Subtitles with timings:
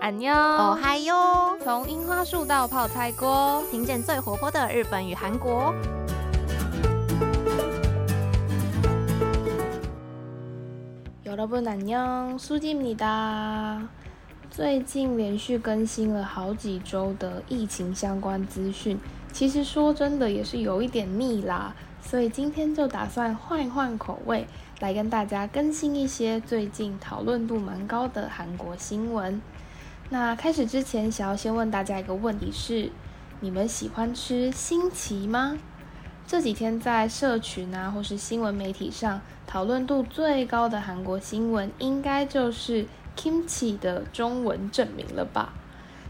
[0.00, 1.58] 安妞，哦嗨哟！
[1.62, 5.74] 从樱花树到泡菜锅，听见最活泼的日本与韩国。
[11.24, 13.80] 여러분안녕수지입니다
[14.50, 18.98] 最近连续更新了好几周的疫情相关资讯，
[19.32, 24.46] 其实说真的也是有一点腻啦，所以今天就打算换一换口味，
[24.80, 29.42] 来跟大家更新一些最近讨论度蛮高的韩国新闻。
[30.13, 32.91] 那开始之前，想要先问大家一个问题是：
[33.39, 35.57] 你们喜欢吃新奇吗？
[36.27, 45.53] 这几天在社群啊，或是新闻媒体上讨论度最高的韩国新闻，应该就是 kimchi 的中文证明了吧？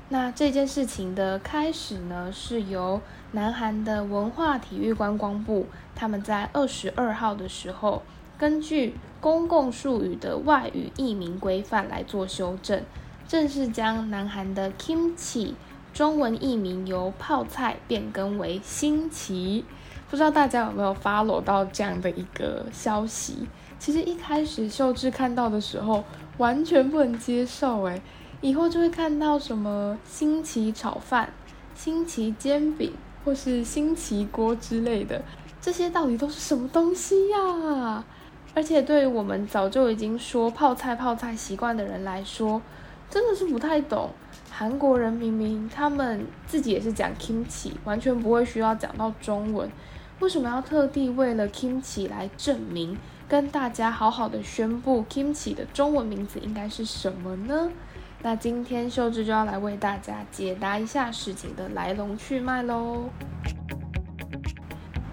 [0.10, 3.00] 那这件事情的开始呢，是由
[3.34, 8.02] 南韩的文化体育观光部，他们在二十二号的时候，
[8.40, 12.84] 根据公共术语的外语译名规范来做修正。
[13.32, 15.54] 正式将南韩的 kimchi
[15.94, 19.64] 中文译名由泡菜变更为新奇，
[20.10, 23.48] 不知道大家有没有 follow 到这样的一个消息？
[23.80, 26.04] 其实一开始秀智看到的时候，
[26.40, 28.02] 完全不能接受，诶，
[28.42, 31.32] 以后就会看到什么新奇炒饭、
[31.74, 32.92] 新奇煎饼
[33.24, 35.24] 或是新奇锅之类的，
[35.62, 38.04] 这些到底都是什么东西呀？
[38.54, 42.62] 而且对于我们早就已经说泡菜泡菜习惯的人来说，
[43.12, 44.10] 真的是不太懂，
[44.50, 49.70] 韩国人明明他们自己也是讲 kimchi，完全不会需要讲到中文，
[50.22, 57.70] 为什么要特地为了 kimchi 来证明，跟大家好好的宣布 kimchi 的中文名字应该是什么呢？
[58.22, 63.10] 那今天秀智就要来为大家解答一下事情的来龙去脉喽。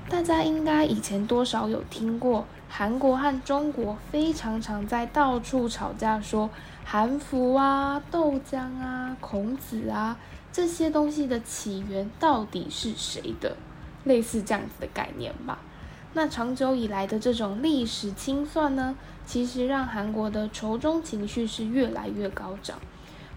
[0.08, 6.48] 大家应该以前多少有听过，韩国和中国非常常在到处吵架，说
[6.90, 10.16] 韩服啊、豆浆啊、孔子啊
[10.50, 13.54] 这些东西的起源到底是谁的，
[14.04, 15.58] 类似这样子的概念吧。
[16.14, 18.96] 那长久以来的这种历史清算呢，
[19.26, 22.78] 其实让韩国的仇中情绪是越来越高涨。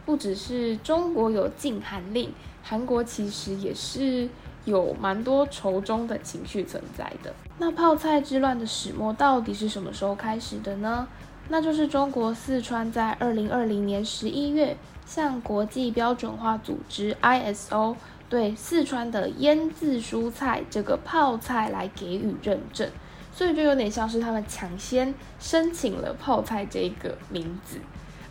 [0.06, 2.32] 不只是中国有禁韩令，
[2.64, 4.30] 韩国其实也是。
[4.64, 7.34] 有蛮多仇中的情绪存在的。
[7.58, 11.08] 那泡菜之乱的始末到底是什么时候开始的呢？
[11.52, 17.98] 那就是中国四川在二零二零年十一月向国际标准化组织 ISO
[18.30, 22.90] 对四川的腌制蔬菜这个泡菜来给予认证，
[23.34, 27.80] 所以就有点像是他们抢先申请了泡菜这个名字。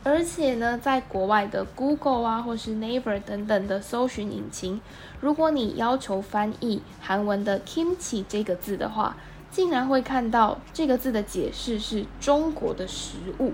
[0.03, 4.81] 而且呢，在国外的 Google 啊，或是 Naver 等等的搜寻引擎，
[5.21, 9.15] 如果你要求翻译韩文的 kimchi 这个字的话，
[9.51, 13.53] 竟然会看到这个字的解释是中国的食物。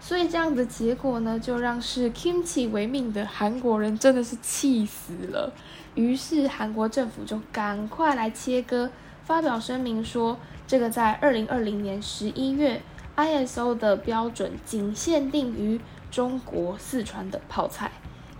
[0.00, 5.52] 所以这样的结果呢，就让视 kimchi 为命的韩国人真的是气死了。
[5.94, 8.90] 于是韩国政府就赶快来切割，
[9.24, 12.80] 发表声明说，这个在二零二零年十一月。
[13.16, 15.78] ISO 的标准仅限定于
[16.10, 17.90] 中国四川的泡菜，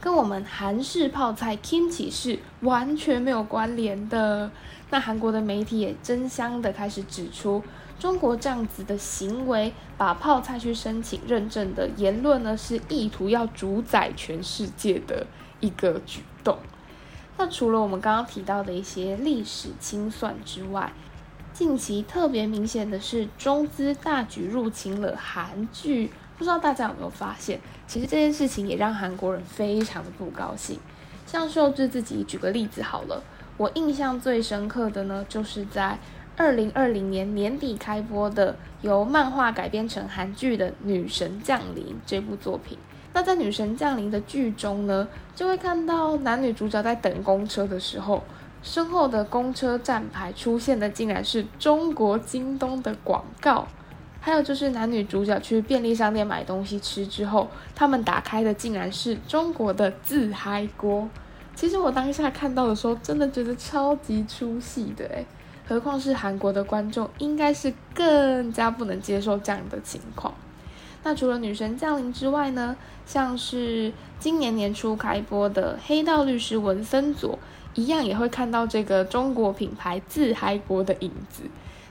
[0.00, 4.50] 跟我们韩式泡菜 kimchi 是完全没有关联的。
[4.88, 7.62] 那韩国的媒体也争相的开始指出，
[7.98, 15.26] 中国这样子的行为，把泡菜去申请认证的言论呢，是意图要主宰全世界的
[15.60, 16.58] 一个举动。
[17.36, 20.92] 那除了我们刚刚提到的一些历史清算之外，
[21.52, 26.10] 近期特别明显的是，中资大举入侵了韩剧，
[26.40, 27.60] 不知道大家有没有发现？
[27.86, 30.80] 其实这件事情也让韩国人非常的不高兴。
[31.26, 33.22] 像秀智自己举个例子好了，
[33.58, 35.98] 我印象最深刻的呢，就是在
[36.38, 42.78] 二零二零年年底开播的由漫画改编成韩剧的《女神降临》这部作品。
[43.12, 48.24] 那在《女神降临》的剧中呢，就会看到男女主角在等公车的时候。
[48.62, 53.66] 身后的公车站牌出现的竟然是中国京东的广告，
[54.20, 61.08] 还有就是男女主角去便利商店买东西吃之后，他们打开的竟然是中国的自嗨锅。
[61.54, 65.26] 其实我当下看到的时候，真的觉得超级出戏的诶
[65.66, 70.34] 何况是韩国的观众，应该是更加不能接受这样的情况。
[71.02, 72.76] 那除了女神降临之外呢，
[73.06, 77.34] 像是今年年初开播的《黑道律师文森佐》。
[77.76, 81.44] 一样也会看到这个中国品牌自嗨锅的影子。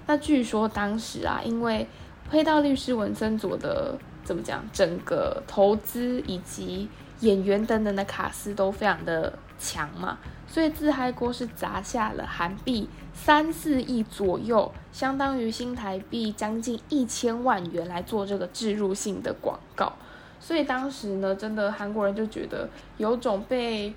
[0.08, 1.88] 那据说当时啊，因为
[2.30, 6.88] 黑道律师文森佐的怎么讲，整个投资以及
[7.22, 19.92] 演员等等的卡司都非常的强嘛，所以自嗨锅是砸下了韩币三四亿左右，相当于新台币将近一千万元来做这个植入性的广告。
[20.40, 23.94] 所以当时呢，真的韩国人就觉得有种被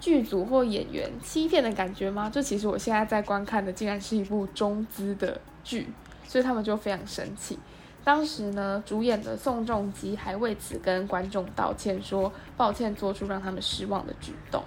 [0.00, 2.28] 剧组或演员欺骗的感觉吗？
[2.28, 5.86] 就其实我现在在观看的，竟然是一部中资的剧，
[6.26, 7.58] 所以他们就非常生气。
[8.04, 14.62] 当时呢，主演的宋仲基还为此跟观众道歉，说抱歉做出让他们失望的举动。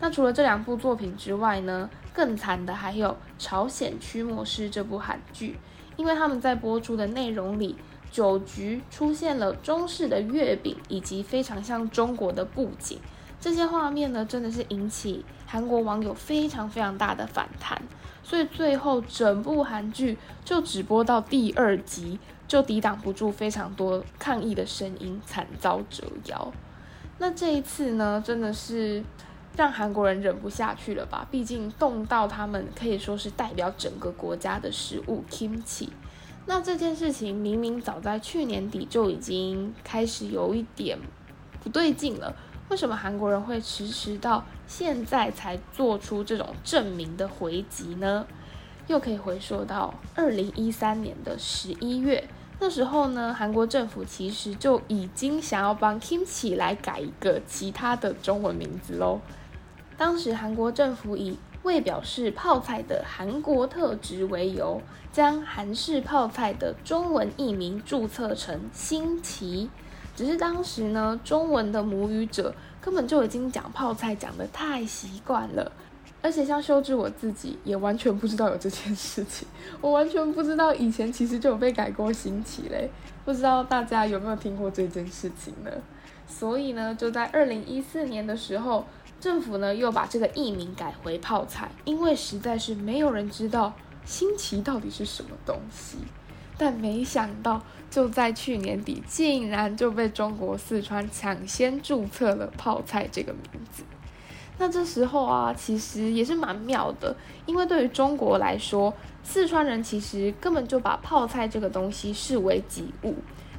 [0.00, 5.58] 那除了这两部作品之外呢，更惨的还有《朝鲜驱魔师》这部韩剧，
[5.96, 7.76] 因为他们在播出的内容里，
[8.10, 12.98] 酒局出现了中式的月饼以及非常像中国的布景，
[13.40, 17.82] 这些画面呢，真的是引起韩国网友非常非常大的反弹，
[18.28, 22.18] 所以最后整部韩剧就只播到第二集。
[22.48, 26.50] 就抵挡不住非常多抗议的声音，惨遭折腰。
[27.18, 29.04] 那这一次呢，真的是
[29.54, 31.28] 让韩国人忍不下去了吧？
[31.30, 35.90] 毕竟动到他们可以说是代表整个国家的食物 kimchi。
[36.46, 40.98] 那这件事情明明早在去年底就已经开始有一点
[41.62, 42.34] 不对劲了，
[42.68, 48.26] 为什么韩国人会迟迟到现在才做出这种证明的回击呢？
[48.86, 52.28] 又可以回溯到二零一三年的十一月。
[52.60, 59.20] 那时候呢，韩国政府其实就已经想要帮 kimchi 来改一个其他的中文名字喽。
[59.96, 64.82] 当时韩国政府以为表示泡菜的韩国特质为由，
[65.12, 69.70] 将韩式泡菜的中文译名注册成新奇。
[70.18, 75.70] 只是当时呢，中文的母语者根本就已经讲泡菜讲得太习惯了。
[76.20, 79.46] 而且像修治我自己也完全不知道有这件事情，
[79.80, 82.90] 我完全不知道以前其实就有被改过新奇嘞，
[83.24, 85.70] 不知道大家有没有听过这件事情呢？
[86.26, 88.84] 所以呢，就在二零一四年的时候，
[89.20, 93.72] 政府呢又把这个艺名改回泡菜，因为实在是没有人知道
[94.04, 95.98] 新奇到底是什么东西。
[96.58, 103.84] 但没想到就在去年底，竟然就被中国四川抢先注册了泡菜这个名字。
[104.58, 107.16] 那这时候啊，其实也是蛮妙的，
[107.46, 113.14] 因为对于中国来说，四川人其实根本就把泡菜这个东西视为己物，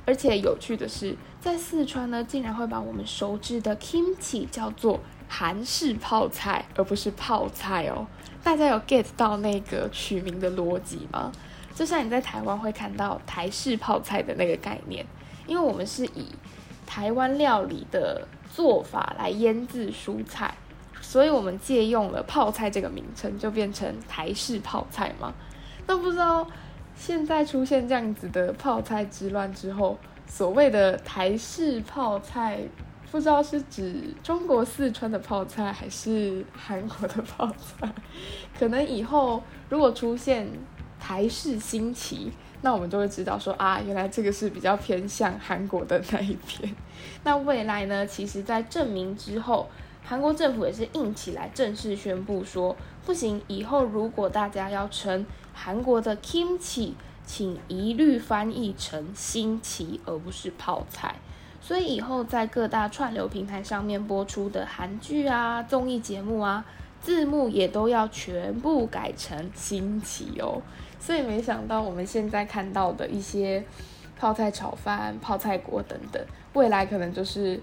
[0.05, 4.99] 而且有趣的是，在四川呢，竟然会把我们熟知的 kimchi 叫做
[5.29, 8.05] 韩式泡菜，而不是泡菜哦。
[8.43, 11.31] 大家有 get 到那个取名的逻辑吗？
[11.73, 15.05] 就像你在台湾会看到台式泡菜的那个概念，
[15.47, 16.27] 因为我们是以
[16.85, 20.53] 台湾料理的做法来腌制蔬菜。
[21.01, 25.33] 所以我们借用了泡菜这个名称，就变成台式泡菜嘛。
[25.87, 26.45] 那不知道
[26.95, 32.59] 现在出现这样子的泡菜之乱之后，所谓的台式泡菜，
[33.09, 37.91] 不知道是指中国四川的泡菜，还是韩国的泡菜？
[38.59, 40.47] 可能以后如果出现
[40.99, 42.31] 台式新奇，
[42.61, 46.75] 那我们就会知道说啊，原来这个是比较偏向韩国的那一边。
[47.23, 48.05] 那未来呢？
[48.05, 49.67] 其实，在证明之后。
[50.01, 52.75] 韩国政府也是硬起来，正式宣布说，
[53.05, 55.23] 不行，以后如果大家要称
[55.53, 56.93] 韩国的 kimchi，
[57.27, 61.17] 请一律翻译成新奇，而不是泡菜。
[61.61, 66.65] 所以以后在各大串流平台上面播出的韩剧啊、综艺节目啊，
[66.99, 70.59] 字幕也都要全部改成新奇哦。
[70.99, 73.63] 所以没想到我们现在看到的一些
[74.17, 76.23] 泡菜炒饭、泡菜锅等等，
[76.53, 77.59] 未来可能就是。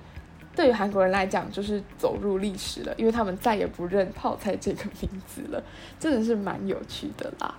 [0.55, 5.63] 对于韩国人来讲，就是走入历史了，因为他们再也不认泡菜这个名字了，
[6.01, 7.55] 真的是蛮有趣的啦。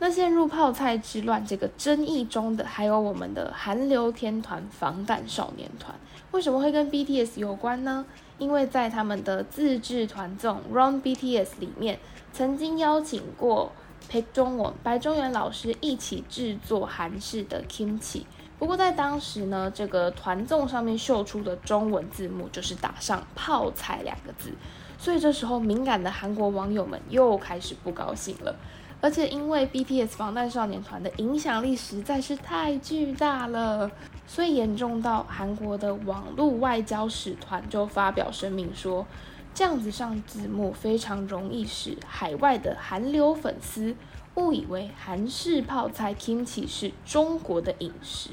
[0.00, 5.98] 那陷入泡菜之乱这个争议中的，还有我们的韩流天团防弹少年团，
[6.32, 8.04] 为什么会跟 BTS 有关呢？
[8.36, 11.98] 因为在他们的自制团综《Run BTS》里面，
[12.34, 13.72] 曾经邀请过
[14.08, 18.22] 裴中文、白中原老师一起制作韩式的 Kimchi。
[18.58, 24.52] 不过在当时呢，这个团综上面秀出的中文字幕就是打上“泡菜”两个字，
[24.96, 28.54] 所以这时候敏感的韩国网友们又开始不高兴了。
[29.00, 33.90] 而且因为 BTS 防弹少年团的影响力实在是太巨大了，
[34.26, 39.04] 所以严重到韩国的网络外交使团就发表声明说，
[39.54, 43.94] 这样子上字幕非常容易使海外的韩流粉丝。
[44.34, 48.30] 误以为韩式泡菜 kimchi 是中国的饮食，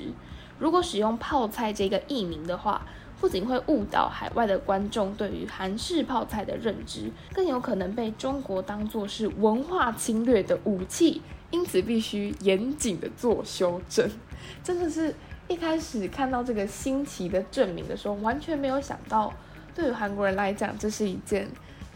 [0.58, 2.88] 如果使用泡菜这个译名的话，
[3.20, 14.10] 不仅会误导海外的观众对于韩式泡菜的认知，更有可能被中国当作是文化侵略的武器，因此必须严谨的做修正。
[14.64, 15.14] 真的是
[15.48, 19.32] 一开始看到这个新奇的证明的时候，完全没有想到，
[19.74, 21.48] 对于韩国人来讲，这是一件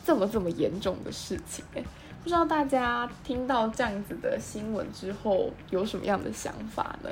[0.03, 1.63] 这么这么严重的事情
[2.23, 7.09] 不知道大家听到这样子的新闻之后有什么样的想法呢？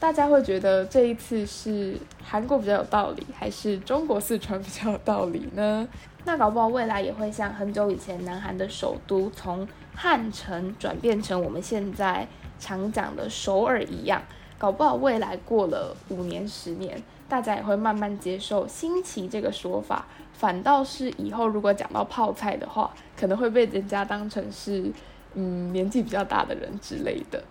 [0.00, 5.86] 大家会觉得这一次是韩国比较有道理，还是中国四川比较有道理呢？
[6.24, 12.26] 那搞不好未来也会像很久以前南韩的首都从汉城转变成我们现在
[12.58, 14.20] 常讲的首尔一样，
[14.58, 20.06] 搞不好未来过了五年、十年，大家也会慢慢接受新奇这个说法。
[20.32, 24.90] 反倒是以后如果讲到泡菜的话，可能会被人家当成是
[25.34, 27.42] 嗯年纪比较大的人之类的。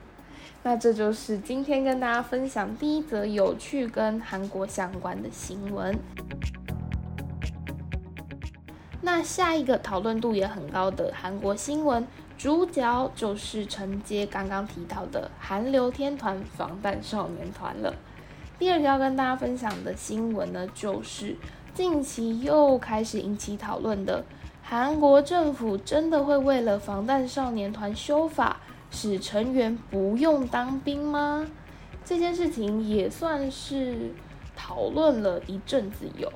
[0.64, 5.98] 那这就是今天跟大家分享第一则有趣跟韩国相关的新闻。
[9.02, 12.08] 那下一个讨论度也很高的韩国新闻，
[12.44, 17.94] 主角就是承接刚刚提到的韩流天团防弹少年团了。
[18.60, 21.38] 第二个要跟大家分享的新闻呢，就是
[21.74, 24.26] 近期又开始引起讨论的，
[24.62, 28.58] 韩国政府真的会为了防弹少年团修法？
[28.92, 31.48] 使成员不用当兵吗？
[32.04, 34.12] 这件事情也算是
[34.54, 36.30] 讨论了一阵子有。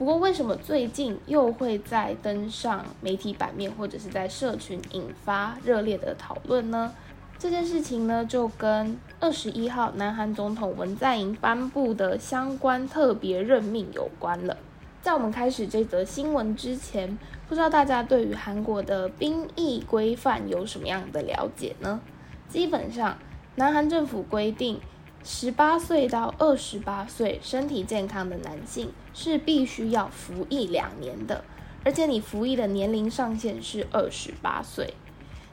[0.00, 6.94] 不过，为什么最近又会再登上媒体版面，或者是在社群引发热烈的讨论呢？
[7.38, 14.56] 这件事情呢，就跟二十一号南韩总统文在寅颁布的相关特别任命有关了。
[15.02, 22.00] 在我们开始这则新闻之前，不知道大家对于韩国的兵役规范有什么样的了解呢？
[22.48, 23.18] 基本上，
[23.56, 24.80] 南韩政府规定，
[25.22, 31.44] 十八岁到二十八岁身体健康的男性是必须要服役两年的，
[31.84, 34.94] 而且你服役的年龄上限是二十八岁。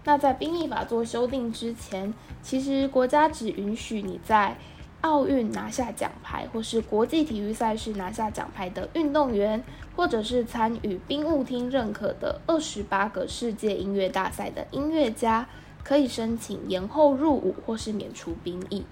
[0.05, 4.57] 那在兵役法做修订之前，其实国家只允许你在
[5.01, 9.61] 奥运拿下奖牌，或是国际体育赛事拿下奖牌的运动员，
[9.97, 15.49] 或者是参与兵务厅认可的二十八个世界音乐大赛的音乐家，
[15.83, 18.85] 可以申请延后入伍或是免除兵役。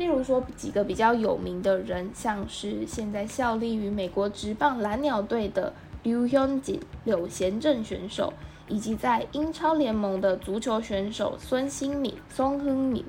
[0.00, 8.32] 例如说几个比较有名的人，像是现在效力于美国职棒蓝鸟队的刘墉锦柳贤镇选手，
[8.66, 13.04] 以及在英超联盟的足球选手孙兴敏松亨敏。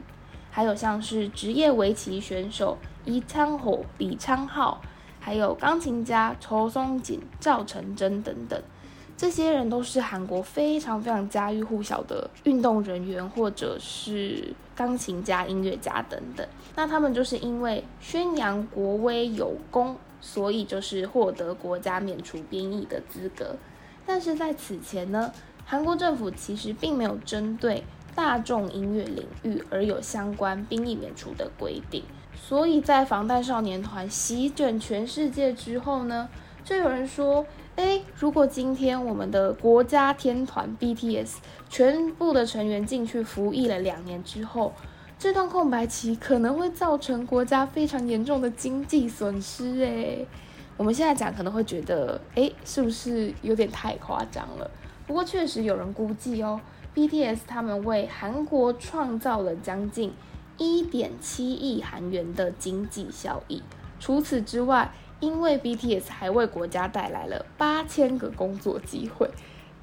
[0.49, 4.81] 还有像是职业围棋选手伊昌火、李昌浩，
[5.21, 8.61] 还有钢琴家仇松锦、赵成真等等，
[9.15, 16.47] 这些人都是韩国非常非常家喻户晓的运动人员，或者是钢琴家、音乐家等等。
[16.75, 23.55] 那他们就是因为宣扬国威有功，所以就是获得国家免除兵役的资格。
[24.07, 25.31] 但是在此前呢，
[25.65, 27.83] 韩国政府其实并没有针对。
[28.13, 32.03] 大众音乐领域而有相关兵役免除的规定，
[32.35, 36.27] 所以在防弹少年团席卷全世界之后呢，
[36.63, 41.35] 就有人说：诶，如果今天我们的国家天团 BTS
[41.69, 44.73] 全部的成员进去服役了两年之后，
[45.17, 49.79] 这段空白期可能会造成国家非常严重的经济损失。
[49.79, 50.27] 诶，
[50.77, 54.69] 我们现在讲可能会觉得，诶，是不是有点太夸张了？
[55.07, 56.59] 不过确实有人估计哦。
[56.93, 60.13] BTS 他们为韩国创造了将近
[60.57, 63.63] 一点七亿韩元的经济效益。
[63.97, 64.91] 除此之外，
[65.21, 69.29] 因为 BTS 还为国家带来了八千个工作机会，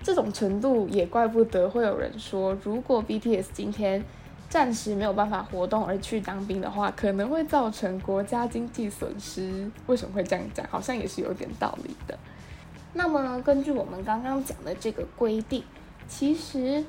[0.02, 4.04] 这种程度也怪不得会有人说，如果 BTS 今天
[4.50, 9.71] 暂时没有办法活动而去当兵的话，可能会造成国家经济损失。
[9.87, 10.66] 为什么会这样讲？
[10.68, 12.18] 好像也是有点道理的。
[12.92, 15.64] 那么根据我们刚刚讲的这个规定，
[16.07, 16.85] 其实。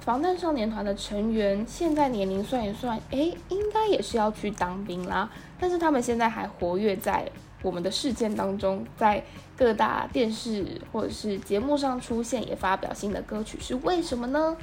[0.00, 5.28] 防弹少年团的成员现在年龄算一算，哎，应该也是要去当兵啦。
[5.58, 7.28] 但是他们现在还活跃在
[7.62, 9.24] 我们的事件当中，在
[9.56, 14.56] 各大电视或者是节目上出现，也发表新的歌曲，是为什么呢？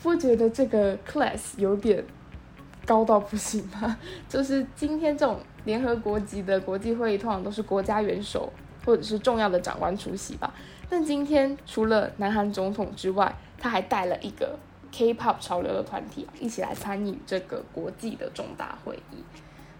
[0.02, 2.04] 不觉得这个 class 有点
[2.84, 3.96] 高到不行吗？
[4.28, 8.52] 就是今天这种联合国级的国际会议，通常都是国家元首
[8.84, 10.52] 或者是重要的长官出席吧。
[10.90, 14.58] 但今天除了南韩总统之外，他还带了一个
[14.90, 19.22] K-pop 潮流的团体一起来参与这个国际的重大会议。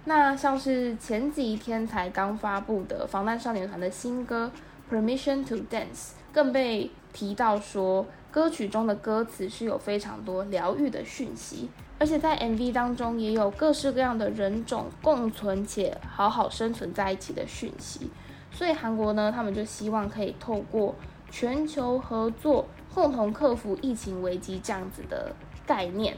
[0.05, 4.51] 那像是前几天才刚发布的防弹少年团的新歌
[4.93, 5.85] 《Permission to Dance》，
[6.33, 18.11] 更被提到说，歌曲中的歌词是有非常多疗愈的讯息，而且在 MV 当中也有各式各样的人种共存且好好生存在一起的讯息。
[18.51, 20.97] 所以韩国呢，他们就希望可以透过
[21.31, 25.33] 全球合作，共同克服疫情危机这样子的
[25.65, 26.17] 概念。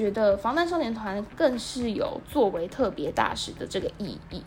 [0.00, 4.42] 觉得防弹少年团更是有作为特别大使的这个意义。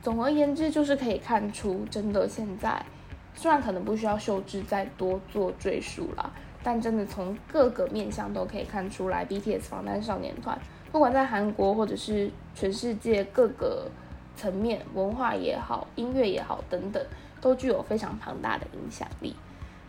[0.00, 2.82] 总而言之，就是可以看出，真的现在
[3.34, 6.32] 虽然可能不需要秀智再多做赘述了，
[6.62, 10.58] 但真的从各个面向都可以看出来，BTS 防弹少年团
[10.90, 13.86] 不管在韩国或者是全世界各个
[14.34, 17.04] 层面，文化也好，音乐也好等等，
[17.42, 19.36] 都具有非常庞大的影响力。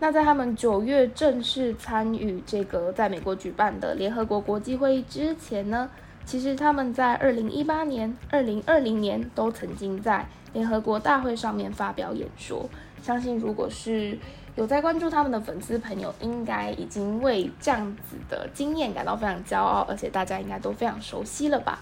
[0.01, 5.88] 那在他们九月正式参与这个在美国举办的联合国国际会议之前呢，
[6.25, 12.67] 其实他们在二零一八年、二零二零年都曾经在联合国大会上面发表演说。
[13.04, 14.17] 相信如果是
[14.56, 21.80] 有在关注他们的粉丝朋友，应该已经为这样子的经验感到非常骄傲，而且大家应该都非常熟悉了吧？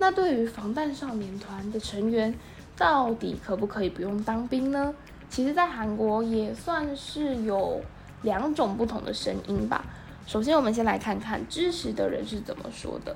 [0.00, 2.34] 那对于防弹少年团的成员，
[2.76, 4.92] 到底可不可以不用当兵呢？
[5.31, 7.81] 其实，在韩国也算是有
[8.21, 9.83] 两种不同的声音吧。
[10.25, 13.15] 首先，我们先来看看支持的人是怎么说的。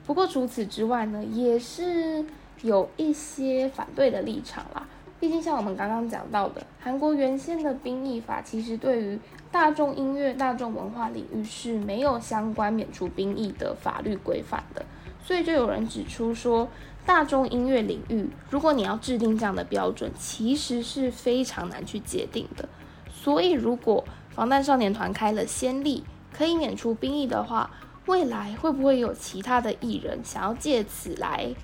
[0.06, 2.24] 不过除此之外呢，也是
[2.62, 4.86] 有一些反对的立场啦。
[5.18, 9.18] 毕竟像我们刚刚讲到的，韩国原先的兵役法其实对于
[9.50, 14.84] 大众音乐、大众文化领域是没有相关免除兵役的法律规范的。
[15.24, 16.68] 所以就有人指出说，
[17.04, 22.68] 大众音乐领域如果你要制定这样的标准，其实是非常难去界定的。
[23.10, 24.04] 所以如果
[24.36, 27.70] 防弹少年团开了先例，可以免除兵役的话，
[28.04, 31.54] 未来会不会有其他的艺人想要借此来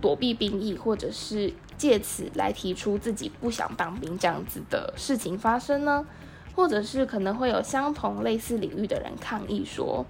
[0.00, 6.04] 躲避兵役，或者是借此来提出自己不想当兵这样子的事情发生呢？
[6.56, 10.04] 或者是可能会有相同类似领域的人抗议说，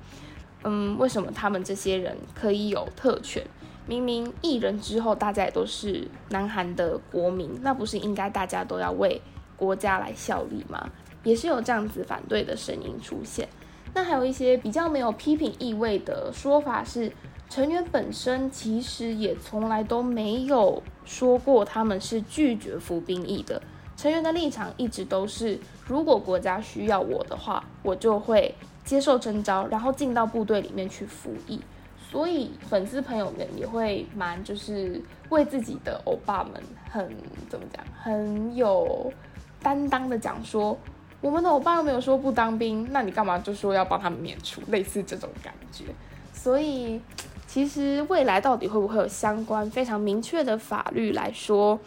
[0.65, 3.47] 嗯，为什么他们这些人可以有特权？
[3.87, 9.21] 明明艺人之后大家也都是南韩的国民，那不是应该大家都要为
[9.55, 10.89] 国家来效力吗？
[11.27, 13.49] 也是有这样子反对的声音出现。
[13.93, 17.11] 那还有一些比较没有批评意味的说法是，
[17.51, 23.61] 成员本身其实也从来都没有说过他们是拒绝服兵役的。
[23.97, 31.61] 成员的立场一直都是，如果国家需要我的话，我就会接受征召，然后进到部队里面去服役。
[32.09, 37.11] 所以粉丝朋友们也会蛮就是为自己的欧巴们很
[37.49, 39.13] 怎么讲，很有
[39.61, 40.79] 担当的讲说，
[41.21, 44.61] 我们的欧巴又没有说不当兵，那你干嘛就说要帮他们免除？
[44.69, 45.85] 类似这种感觉。
[46.33, 47.01] 所以
[47.47, 51.79] 其实未来到底会不会有相关非常明确的法律来说，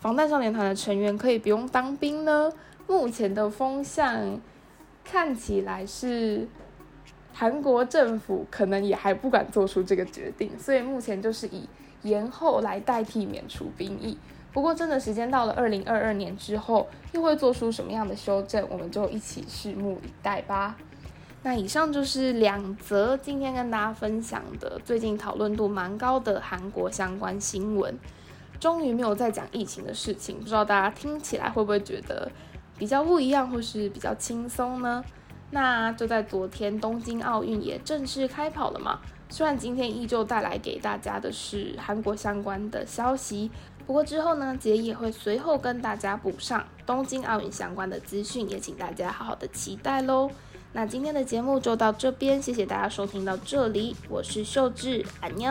[0.00, 2.52] 防弹少年团的成员可以不用当兵呢？
[2.86, 4.40] 目前的风向
[5.04, 6.46] 看起来是。
[7.36, 11.68] 韩国政府可能也还不敢做出这个决定，所以目前就是以
[12.02, 14.16] 延后来代替免除兵役。
[14.54, 20.76] 不过，真的时间到了二零二二年之后，又会做出什么样的修正，我们就一起拭目以待吧。
[21.42, 27.98] 那以上就是两则今天跟大家分享的最近讨论度蛮高的韩国相关新闻。
[28.60, 32.30] 终于没有再讲疫情的事情，不知道大家听起来会不会觉得
[32.78, 35.04] 比较不一样，或是比较轻松呢？
[35.50, 39.00] 那就在昨天，东京奥运也正式开跑了嘛。
[39.28, 43.50] 虽然今天依旧带来给大家的是韩国相关的消息，
[43.86, 50.30] 不过之后呢，杰也会随后跟大家补上东京奥运相关的资讯，也请大家好好的期待喽。
[50.72, 55.50] 那今天的节目就到这边，谢谢大家收听到这里，我是秀智，安妞。